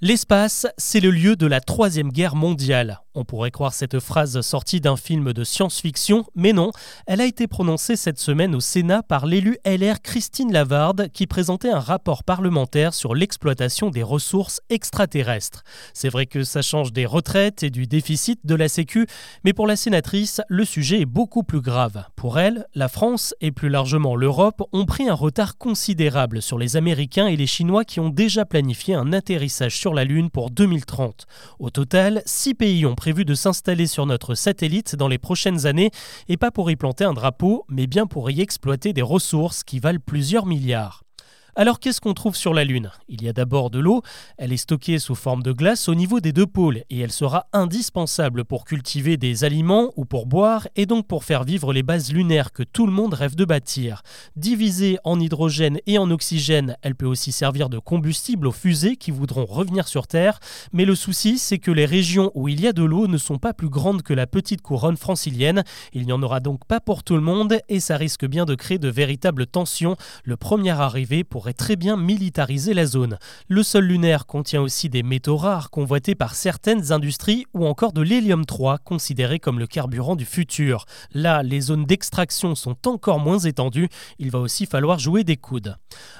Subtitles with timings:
[0.00, 3.00] L'espace, c'est le lieu de la Troisième Guerre mondiale.
[3.16, 6.70] On pourrait croire cette phrase sortie d'un film de science-fiction, mais non,
[7.08, 11.72] elle a été prononcée cette semaine au Sénat par l'élu LR Christine Lavarde qui présentait
[11.72, 15.64] un rapport parlementaire sur l'exploitation des ressources extraterrestres.
[15.94, 19.08] C'est vrai que ça change des retraites et du déficit de la Sécu,
[19.42, 22.04] mais pour la sénatrice, le sujet est beaucoup plus grave.
[22.14, 26.76] Pour elle, la France et plus largement l'Europe ont pris un retard considérable sur les
[26.76, 31.26] Américains et les Chinois qui ont déjà planifié un atterrissage sur la Lune pour 2030.
[31.58, 35.90] Au total, six pays ont prévu de s'installer sur notre satellite dans les prochaines années,
[36.28, 39.78] et pas pour y planter un drapeau, mais bien pour y exploiter des ressources qui
[39.78, 41.07] valent plusieurs milliards.
[41.56, 42.90] Alors qu'est-ce qu'on trouve sur la Lune?
[43.08, 44.02] Il y a d'abord de l'eau,
[44.36, 47.46] elle est stockée sous forme de glace au niveau des deux pôles et elle sera
[47.52, 52.12] indispensable pour cultiver des aliments ou pour boire et donc pour faire vivre les bases
[52.12, 54.02] lunaires que tout le monde rêve de bâtir.
[54.36, 59.10] Divisée en hydrogène et en oxygène, elle peut aussi servir de combustible aux fusées qui
[59.10, 60.38] voudront revenir sur Terre,
[60.72, 63.38] mais le souci c'est que les régions où il y a de l'eau ne sont
[63.38, 67.02] pas plus grandes que la petite couronne francilienne, il n'y en aura donc pas pour
[67.02, 71.24] tout le monde et ça risque bien de créer de véritables tensions, le premier arrivé
[71.24, 73.18] pour très bien militariser la zone.
[73.48, 78.02] Le sol lunaire contient aussi des métaux rares convoités par certaines industries ou encore de
[78.02, 80.84] l'hélium 3 considéré comme le carburant du futur.
[81.12, 83.88] Là, les zones d'extraction sont encore moins étendues,
[84.18, 85.76] il va aussi falloir jouer des coudes.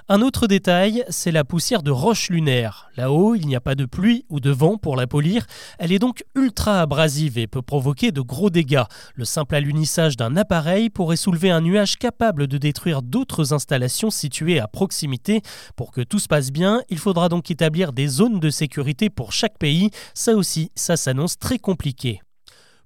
[0.09, 2.91] Un autre détail, c'est la poussière de roche lunaire.
[2.97, 5.47] Là-haut, il n'y a pas de pluie ou de vent pour la polir,
[5.79, 8.84] elle est donc ultra abrasive et peut provoquer de gros dégâts.
[9.15, 14.61] Le simple alunissage d'un appareil pourrait soulever un nuage capable de détruire d'autres installations situées
[14.61, 14.69] à
[15.77, 19.33] pour que tout se passe bien, il faudra donc établir des zones de sécurité pour
[19.33, 19.91] chaque pays.
[20.15, 22.20] Ça aussi, ça s'annonce très compliqué.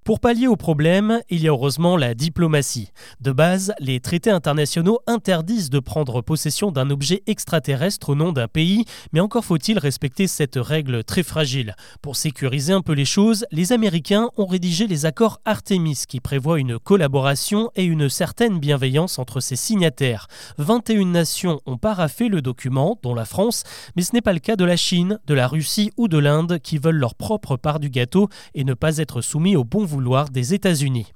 [0.03, 2.89] Pour pallier au problème, il y a heureusement la diplomatie.
[3.21, 8.49] De base, les traités internationaux interdisent de prendre possession d'un objet extraterrestre au nom d'un
[8.49, 11.77] pays, mais encore faut-il respecter cette règle très fragile.
[12.01, 16.59] Pour sécuriser un peu les choses, les Américains ont rédigé les accords Artemis qui prévoient
[16.59, 20.27] une collaboration et une certaine bienveillance entre ses signataires.
[20.57, 23.63] 21 nations ont paraffé le document, dont la France,
[23.95, 26.59] mais ce n'est pas le cas de la Chine, de la Russie ou de l'Inde
[26.59, 29.92] qui veulent leur propre part du gâteau et ne pas être soumis au bon
[30.31, 31.13] des États-Unis.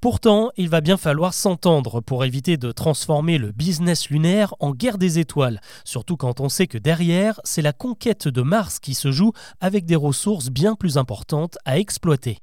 [0.00, 4.98] Pourtant, il va bien falloir s'entendre pour éviter de transformer le business lunaire en guerre
[4.98, 9.12] des étoiles, surtout quand on sait que derrière, c'est la conquête de Mars qui se
[9.12, 12.38] joue avec des ressources bien plus importantes à exploiter.